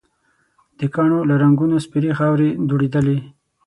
د 0.79 0.81
کاڼو 0.95 1.19
له 1.29 1.35
رنګونو 1.41 1.75
سپېرې 1.85 2.11
خاورې 2.17 2.49
دوړېدلې. 2.69 3.17